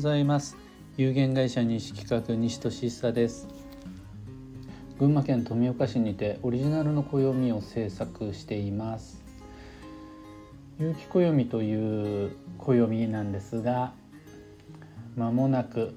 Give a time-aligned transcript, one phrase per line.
[0.00, 0.56] ざいます。
[0.96, 3.46] 有限会社西企画西俊久です。
[4.98, 9.22] 群馬県富岡市にてオリジナルの暦を制作しています。
[10.78, 13.92] 有機暦という暦なんですが
[15.18, 15.92] まもなく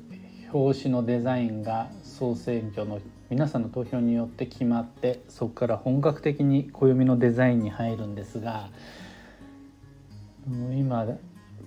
[0.51, 2.99] 表紙のデザインが総選挙の
[3.29, 8.67] 皆さんの投票によって決まってそこから本格的に暦のデザインに入るんですが
[10.73, 11.07] 今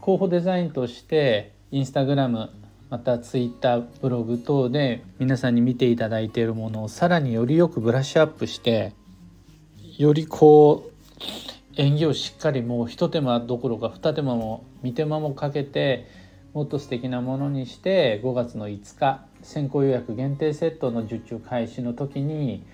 [0.03, 2.51] 候補デザインとしてインスタグラム
[2.91, 8.93] またツイッターブログ等で皆さんに見ていただいているものをさらによりよくブラッシュアップして
[9.99, 10.93] よりこう
[11.77, 16.07] 演技をしっかりもう一手間どころか二手間も三手間もかけて
[16.55, 22.65] もっと素敵なものにして5月の5日先行予約限定セットの受注開始の時に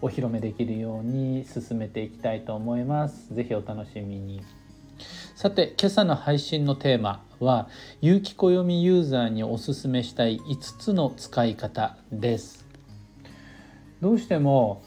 [0.00, 3.34] お披露目できるように進めていきたいと思います。
[3.34, 4.42] ぜひお楽しみに。
[5.34, 7.68] さて今朝の配信のテーマは
[8.00, 12.66] 有機暦ユーザーにおすすめしたい5つの使い方です。
[14.00, 14.82] どうしても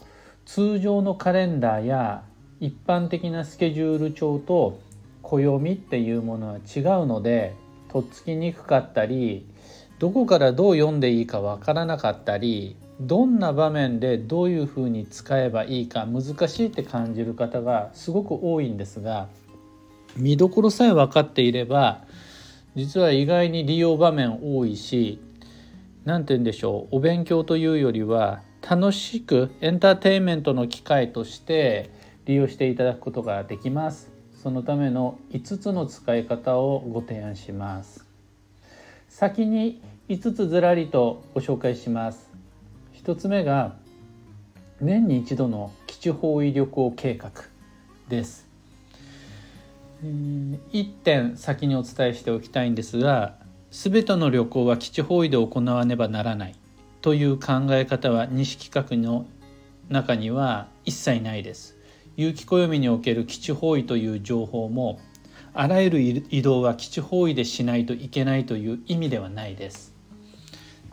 [0.46, 2.22] 通常のカレンダーや
[2.60, 4.80] 一般的なスケジュール帳と
[5.22, 7.54] 暦っていうものは違うので
[7.88, 9.46] とっつきにくかったり
[9.98, 19.28] どこからどう読んでいいかわからなかったりどんな場面でどういうふうに使えばいいか難しいって感じる方がすごく多いんですが
[20.16, 22.03] 見どころさえ分かっていれば
[22.74, 25.20] 実は意外に利用場面多いし
[26.04, 31.90] 何て言うんでしょうお勉強というよりは楽しくエンターテインメントの機会として
[32.24, 34.10] 利用していただくことができます。
[34.42, 38.06] そのための5つの使い方をご提案します。
[39.08, 42.30] 先に5つずらりとご紹介します。
[43.04, 43.76] 1つ目が
[44.80, 47.30] 年に一度の基地方位旅行計画
[48.08, 48.53] です。
[50.72, 53.36] 1点先にお伝えしておきたいんですが
[53.70, 56.54] 全ての旅行は基地方位で行わねばならない
[57.00, 59.26] という考え方は西企画の
[59.88, 61.76] 中には一切ないです。
[62.16, 65.00] 有機暦における基地方位という情報も
[65.52, 69.92] あらゆる移動は基地方位でしないといけないという意味ではないです。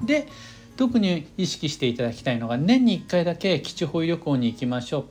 [0.04, 0.28] で
[0.78, 5.06] 特に意識していただきたいのが年に1回だけ基地方位旅行に行きましょうっ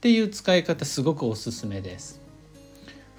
[0.00, 2.23] ていう使い方すごくおすすめです。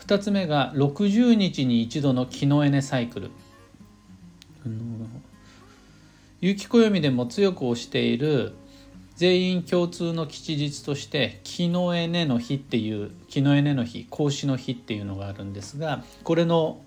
[0.08, 3.32] 2つ目が60日に一度の木のエネサイクル。
[6.42, 8.54] 有機暦でも強く推している
[9.16, 16.82] 全員共通の吉日として木のエネの日っていう木のエネの日孔子の日っていうのがあるんですがこれの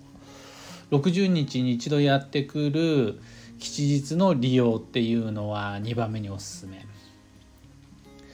[0.91, 3.19] 60日に一度やってくる
[3.59, 6.85] 吉日の利用っていうのは2番目におすすめ。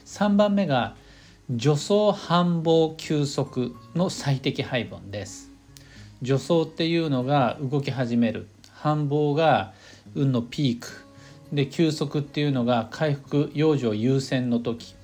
[0.05, 0.95] 3番目が
[1.47, 5.51] 助走繁忙休息の最適配分です。
[6.23, 8.47] 助走っていうのが動き始める。
[8.71, 9.73] 繁忙が
[10.15, 10.87] 運のピーク。
[11.53, 14.95] で休息っていうのが回復養生優先の時。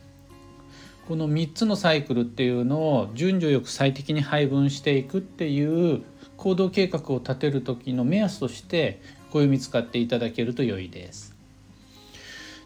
[1.08, 6.02] この3つのサイクルっていうのを順序よく最適に配分していくっていう
[6.38, 9.00] 行動計画を立てる時の目安として
[9.30, 11.36] 暦使っていただけると良いです。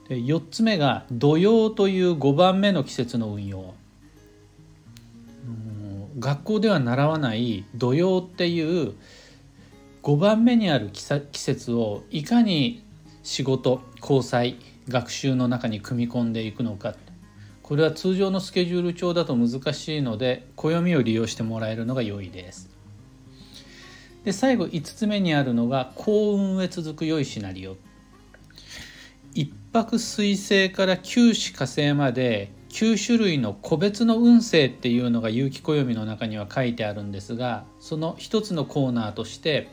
[0.07, 3.73] で4つ目が土曜という5番目の季節の運用。
[6.19, 8.93] 学校では習わない土曜っていう
[10.01, 11.01] 5番目にある季
[11.39, 12.83] 節をいかに
[13.23, 14.55] 仕事交際
[14.87, 16.95] 学習の中に組み込んでいくのか。
[17.63, 22.69] これは通常のスケジュール帳だと難しいので暦を利用してもらえるのが良いです。
[24.23, 27.75] で最後5つ目にあるのが幸運へ続く良いシナリオ。
[29.75, 39.67] 泊水星から九死火星まで9種類の個別の運勢っていうのが有機暦の中には書いてあるんですがその一つのコーナーとして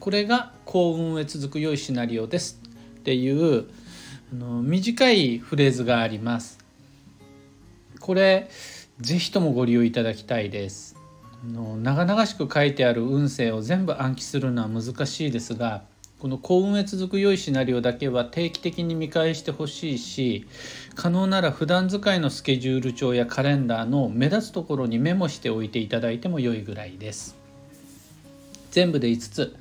[0.00, 2.62] これが幸運へ続く良いシナリオです
[3.00, 3.66] っていう
[4.32, 6.58] あの短いフレーズがあります。
[8.00, 8.48] これ
[9.00, 10.96] ぜひともご利用いただきたいです
[11.44, 11.52] あ。
[11.52, 15.82] の長々しく書いてある運勢を全部暗記するのは難しいですが
[16.22, 20.46] この幸運へ続く良いシナリオだけは定期的に見返してほしいし
[20.94, 27.34] 可能なら普段使いのスケジュール帳やカレンダーの目立つところにメモしておいていただいても良いぐらいです。
[28.70, 29.56] 全部で5つ。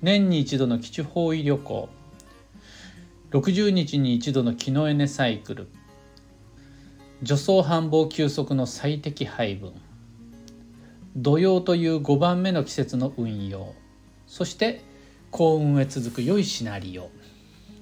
[0.00, 1.90] 年に一度の基地方位旅行。
[3.32, 5.68] 60日に一度の気のエネサイクル。
[7.22, 9.74] 助走繁忙休息の最適配分。
[11.16, 13.74] 土曜という5番目の季節の運用。
[14.26, 14.87] そして
[15.30, 17.10] 幸運へ続く良いシナリオ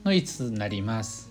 [0.04, 1.30] の5つになります。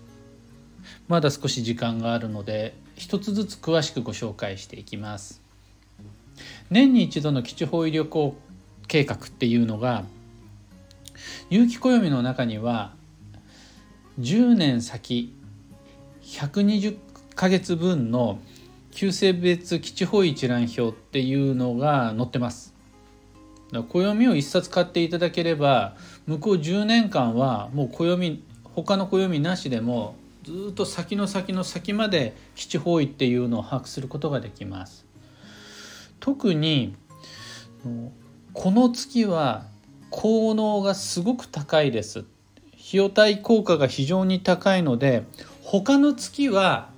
[1.07, 5.41] まだ少し時間があるので一つずつ詳しくご紹介していきます。
[6.69, 8.35] 年に一度の基地方位旅行
[8.87, 10.03] 計画っていうのが
[11.49, 12.93] 有機暦の中には
[14.19, 15.33] 10年先
[16.23, 16.97] 120
[17.35, 18.39] ヶ月分の
[18.91, 22.74] 旧性別基地方位一覧表っていうのが載ってます。
[23.83, 25.95] 暦を一冊買っていただければ
[26.27, 35.05] 向こう10年間はもう暦他の暦なしでもずっと先の先の先まで基地方位っていうのを把握することができます。
[36.19, 36.95] 特に
[38.53, 39.65] この月は
[40.09, 42.19] 効能がすごく高いです。
[42.19, 42.27] 費
[42.93, 45.23] 用対効果が非常に高いので
[45.63, 46.89] 他の月は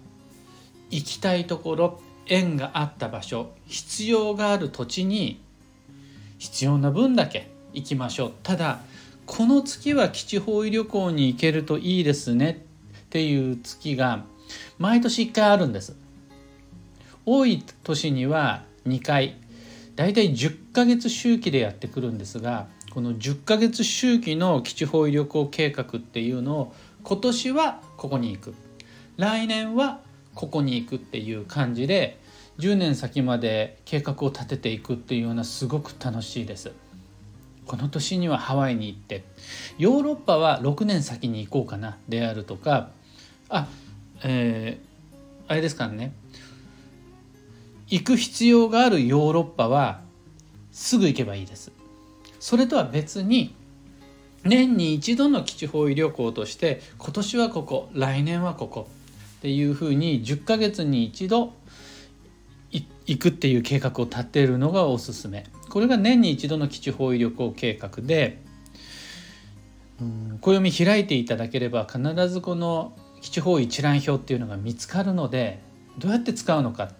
[0.89, 5.39] 行きたいところ縁があった場所必要がある土地に
[6.37, 8.33] 必要な分だけ行きましょう。
[8.43, 8.79] ただ
[9.25, 12.65] この月は基地方位旅行に行けるといいですね。
[13.07, 14.25] っていう月が
[14.77, 15.95] 毎年1回あるんです。
[17.25, 19.35] 多い年には2回。
[19.95, 26.73] だいたい10ヶ月周期でやってくるんですがこの10ヶ月周期の基地方位旅行計画っていうのを
[27.03, 28.55] 今年はここに行く。
[29.17, 30.01] 来年は
[30.35, 32.19] ここに行くっていう感じで
[32.59, 36.71] 10年先まで計画を立てていくっていうようなすごく楽しいです。
[37.67, 39.23] この年にはハワイに行って
[39.77, 42.91] ヨーロッパは6年先に行こうかなであるとか
[43.49, 43.67] あ
[44.23, 46.13] えー、あれですからね
[47.87, 49.99] 行く必要があるヨーロッパは
[50.71, 51.71] すぐ行けばいいです。
[52.39, 53.55] それとは別に
[54.43, 58.87] 年に一度の基地方位旅行として今年はここ来年はここ
[59.39, 61.53] っていうふうに10ヶ月に一度
[63.07, 65.45] 行くっていう計画を立てるのがおすすめ。
[65.69, 68.43] これが年に一度の基地方位旅行計画で
[70.41, 75.59] 暦開いていただければ必ずこの基地方位一覧表っていうのが見つかるので
[75.97, 76.91] どうやって使うのか。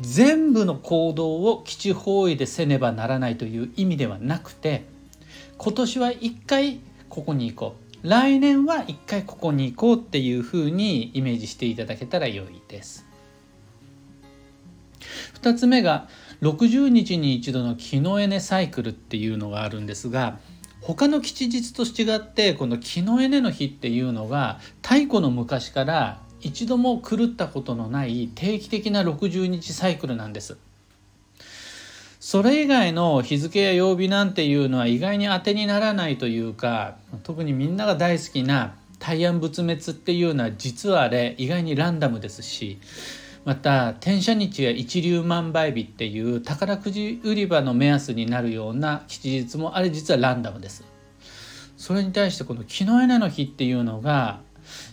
[0.00, 4.84] 全部の行動を基地方位でせねばならないという意味ではなくて
[5.56, 6.78] 今年は一回
[7.08, 7.88] ここに行こう。
[8.08, 13.07] 来年は一回ここに行こうっていうふうにイメージしていただけたら良いです。
[15.42, 16.08] 2つ目が
[16.42, 20.38] 60日に一度のキノエネサイクルっていうのがあるんですが
[20.80, 30.56] 他の吉日と違ってこのキノエネの日っていうのが太古の昔から一度も狂ったことのない定期的な60日サイクルなんです。
[32.20, 42.78] それ以外の日付や曜日なんていうのは意外に当てにならないというか特にみんなが大好きな大安仏滅っていうのは実はあれ意外にランダムですし
[43.44, 50.84] また転写日や一粒万倍日っていう宝くじ売り場の目安になるような吉日もあれ実はランダムです。
[51.76, 54.40] それに対してこの木の枝の日っていうのが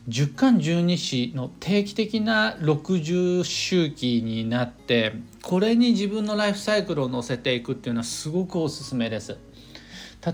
[0.08, 9.38] 十干十二支の定期的な60周期になってこれに自分のライフサイクルを乗せていくっていうのはすごくおすすめです。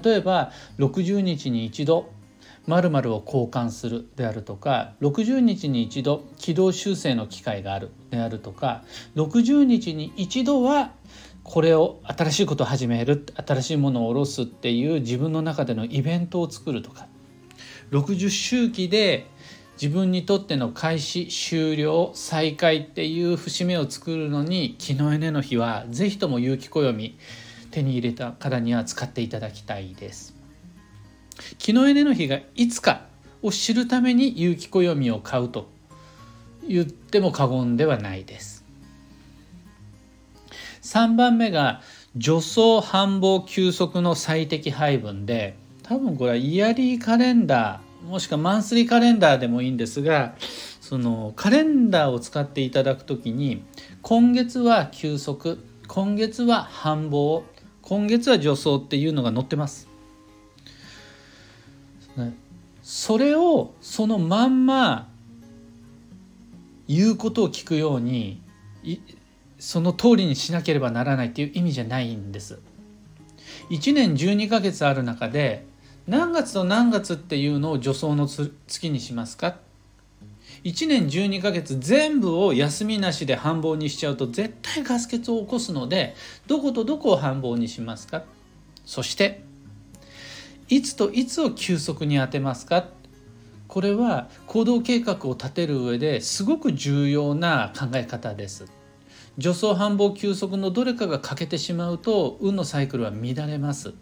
[0.03, 2.09] 例えば60日に一度
[2.67, 8.83] 〇〇を交換するであるとか60日に一度軌道修正の機会があるであるとか
[9.15, 10.91] 60日に一度は
[11.43, 17.07] これを新しいことを始める新しいものを下ろすっていう自分の中でのイベントを作るとか
[17.91, 19.27] 60周期で
[19.81, 27.17] 自分にとっての開始終了再開っていう節目を作るのに気のエネの日は是非とも有機暦
[27.71, 30.40] 手に入れた方には使っていただきたいです。
[31.57, 33.05] 気のエネの日がいつか
[33.41, 35.69] を知るために有機暦を買うと
[36.67, 38.61] 言っても過言ではないです。
[40.81, 41.81] 3番目が
[42.19, 50.35] 助走繁忙休息の最適配分で多分これはイヤリーカレンダーもしくはマンスリーカレンダーでもいいんですが
[50.81, 53.63] そのカレンダーを使っていただくときに
[54.01, 57.43] 今月は休息今月は繁忙
[57.81, 59.90] 今月は助走っていうのが載ってます。
[62.83, 65.07] それをそのまんま
[66.87, 68.41] 言うことを聞くように
[69.59, 72.59] その通りにしなければならないっていう意味じゃないんです。
[73.69, 75.65] 1年12ヶ月ある中で
[76.07, 79.57] 何月と何月っていうのを助走の月にしますか
[80.63, 86.15] ？1年12ヶ月全部を休みなしで繁忙にしちゃうと絶対ガス欠を起こすので
[86.47, 88.23] どことどこを繁忙にしますか？
[88.85, 89.43] そして
[90.71, 92.85] いつといつを休息に当てますか？
[93.67, 98.67] これは行動計画を立てる上ですごく重要な考え方です。
[99.35, 103.93] 助走繁忙休息のどれかが欠けてしまうと運のサイクルは乱れます。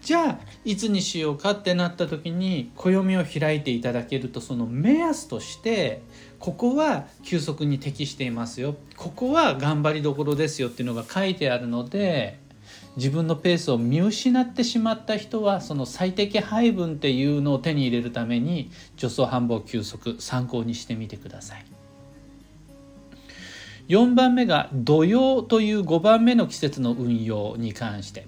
[0.00, 6.02] じゃあいつにしようかってなった時に暦を開いていただけるとその目安として
[6.38, 12.38] ここは休息に適していますよここは頑張りどころですよっていうのが書いてあるので
[12.98, 21.64] 自分のペースを見失ってしまった人はその最適配分っていうのを手に入れるために助走繁忙休息参考にしてみてください。
[23.86, 28.26] 4番目が土曜という5番目の季節の運用に関して。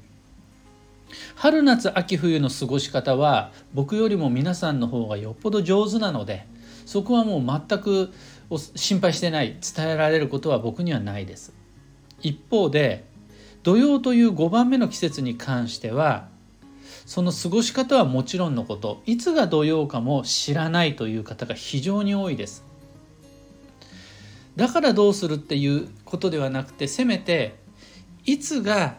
[1.34, 6.46] 春夏秋冬の過ごし方は僕よりも皆さんの方がよっぽど上手なので
[6.86, 8.12] そこはもう全く
[8.76, 11.52] 心配してない伝えられることは僕にはないです。
[12.22, 13.09] 一方で
[13.62, 16.28] 土曜という5番目の季節に関しては
[17.06, 22.64] その過ごし方はもちろんのこといつが土曜かも知らないという方が非常に多いです。
[24.56, 27.56] だからどうするっていうことではなくてせめて
[28.26, 28.96] いつが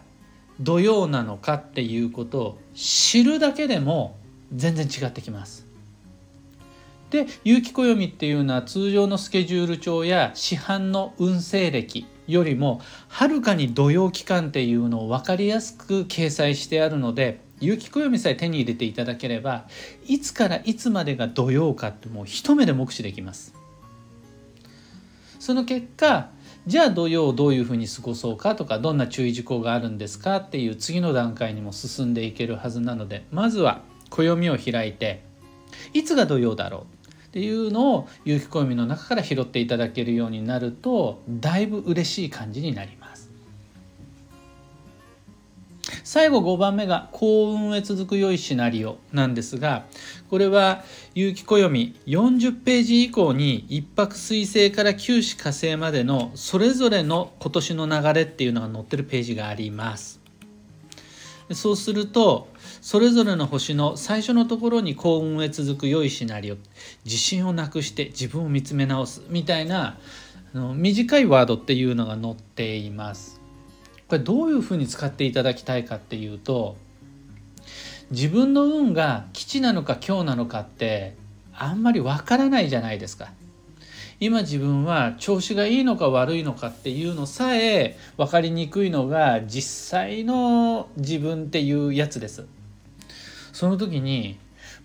[0.60, 4.18] 土曜なのかっていうことを知るだけでも
[4.53, 5.65] 全然違ってきます。
[7.10, 19.68] で有機暦っていうのは通常のスケジュール帳や市販の運勢歴よりもはるかに土曜期間っていうのを分かりやすく掲載してあるので有機暦さえ手に入れていただければ
[20.08, 23.54] いつからいつまでが土曜かってもう一目で目視できます。
[25.40, 26.30] その結果
[26.68, 35.24] じゃあ土曜をどういうふうに過ごそうかとかどんな注意事項があるんですかっていう次の段階にも進んでいけるはずなのでまずは暦を開いて
[35.94, 37.00] いつが土曜だろう？
[37.32, 43.32] っていうのを有機暦の中から拾っていただけるようになるとだいぶ嬉しい感じになります。
[46.04, 49.86] 最後5番目が幸運へ続く良いシナリオなんですが
[50.30, 50.84] これは
[51.16, 60.21] 有機暦40ページ以降に一泊水星から九死火星までのそれぞれの今年の流れっていうのが載ってるページがあります。
[61.55, 62.50] そうすると
[62.81, 66.58] それぞれの星の最初のところに幸運へ続く良いシナリオ
[67.05, 69.98] 自信をなくして自分を見つめ直すみたいな
[70.53, 73.39] あの短いワードっていうのが載っています。
[74.08, 76.75] これどういうふうに使っていただきたいかっていうと
[78.10, 81.15] 自分の運が吉なのか今日なのかって
[81.53, 83.31] あんまりわからないじゃないですか。
[84.22, 92.46] 今自分は調子がいいのか悪いのかっていうのさえ分かりにくいのが実際の自分っていうやつです。
[93.51, 94.38] その時に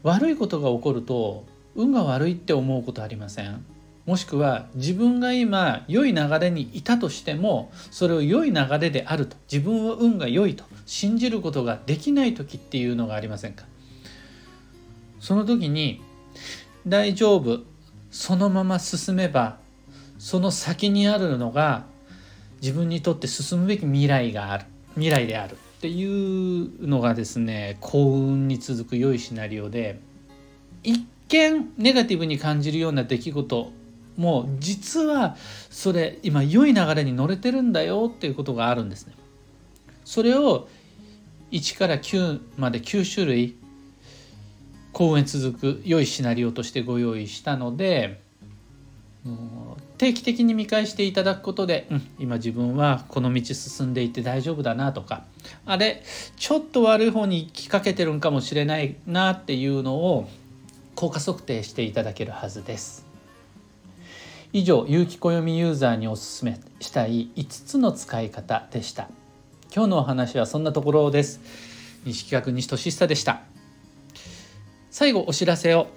[0.02, 3.62] 悪いことが起こると運が悪いって思うことありません？
[4.07, 13.66] もしくは自分が今良い流れにいたとしてもそれを良い流れであると自分は運が良いと信じることができない時っていうのがありませんか？
[15.21, 16.00] その時に
[16.87, 17.61] 大丈夫。
[18.16, 19.58] そのまま進めば
[20.18, 21.85] その先にあるのが
[22.62, 30.00] 自分にとって進むべき未来がある未来であるっていうのがですね幸運に続く良いシナリオで
[30.82, 33.70] 一見ネガティブに感じるような出来事
[34.16, 35.37] も実は
[35.68, 39.12] それ今良い流れに乗れてるんだよっていうことがあるんですね。
[40.06, 40.68] それを
[41.50, 43.56] 1から9まで9種類
[44.97, 48.19] 公演続く良いシナリオとしてご用意したので
[49.99, 55.25] 定期的に見返していただくことで、うん、今自分はこの道進んでいて大丈夫だなとか
[55.67, 56.03] あれ
[56.37, 60.31] ちょっと悪い方に行きかけてるんかもしれないなっていうのを
[60.95, 63.05] 効果測定していただけるはずです。
[64.55, 69.11] 以上有機暦ユーザーにおすすめしたい5つの使い方でした。
[69.75, 71.43] 今日のお話はそんなところです。
[72.07, 73.56] 西企画西俊久でした。
[74.99, 75.88] 最後お知らせを。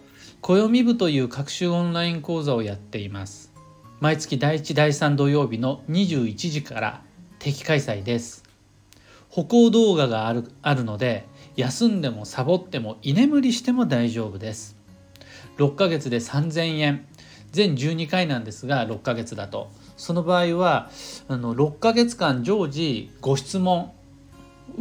[0.42, 3.54] 暦部という各種オンライン講座をやっています。
[4.02, 7.02] 毎月第1第3土曜日の21時から
[7.40, 8.44] 定期開催です。
[9.30, 11.26] 歩行動画があるあるので
[11.56, 14.76] 休んでもサボっても居眠りしても大丈夫です。
[15.60, 17.06] 6ヶ月で3000円。
[17.54, 19.72] 全12回なんですが6ヶ月だと。
[19.96, 20.90] その場合は
[21.30, 23.94] あの6ヶ月間常時ご質問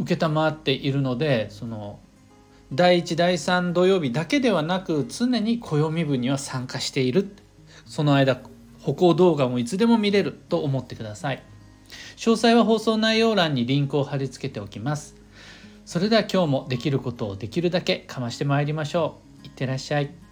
[0.05, 1.99] 承っているのでその
[2.71, 7.35] 第1第3土曜日だけではなく常に暦部には参加している。
[7.87, 8.39] その間
[8.79, 11.41] 歩行動画もいつでも見れると思ってください。
[12.17, 15.15] 詳細は放送内容欄にリンクを貼り付けておきます。
[15.83, 19.45] それでは今日もできることをできるだけかましてまいりましょう。
[19.47, 20.28] いってらっしゃい。